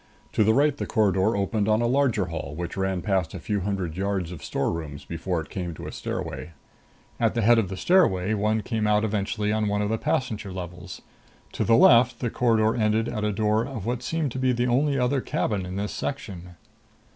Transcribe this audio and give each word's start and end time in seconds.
To 0.33 0.43
the 0.43 0.55
right 0.55 0.75
the 0.75 0.87
corridor 0.87 1.37
opened 1.37 1.69
on 1.69 1.79
a 1.79 1.85
larger 1.85 2.25
hall 2.25 2.55
which 2.55 2.75
ran 2.75 3.03
past 3.03 3.35
a 3.35 3.39
few 3.39 3.59
hundred 3.59 3.95
yards 3.95 4.31
of 4.31 4.43
storerooms 4.43 5.05
before 5.05 5.41
it 5.41 5.51
came 5.51 5.75
to 5.75 5.85
a 5.85 5.91
stairway. 5.91 6.53
At 7.19 7.35
the 7.35 7.43
head 7.43 7.59
of 7.59 7.69
the 7.69 7.77
stairway, 7.77 8.33
one 8.33 8.61
came 8.63 8.87
out 8.87 9.03
eventually 9.03 9.51
on 9.53 9.67
one 9.67 9.83
of 9.83 9.89
the 9.89 9.99
passenger 9.99 10.51
levels. 10.51 11.03
To 11.51 11.63
the 11.63 11.75
left 11.77 12.19
the 12.19 12.31
corridor 12.31 12.75
ended 12.75 13.09
at 13.09 13.21
the 13.21 13.31
door 13.31 13.63
of 13.63 13.85
what 13.85 14.01
seemed 14.01 14.31
to 14.31 14.39
be 14.39 14.51
the 14.51 14.65
only 14.65 14.97
other 14.97 15.21
cabin 15.21 15.67
in 15.67 15.75
this 15.75 15.91
section. 15.91 16.55